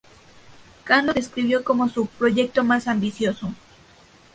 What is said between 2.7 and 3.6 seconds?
ambicioso".